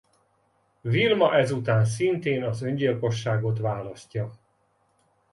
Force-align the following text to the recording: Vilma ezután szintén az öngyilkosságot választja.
Vilma 0.83 1.35
ezután 1.35 1.85
szintén 1.85 2.43
az 2.43 2.61
öngyilkosságot 2.61 3.59
választja. 3.59 4.31